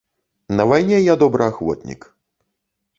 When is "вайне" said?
0.71-0.97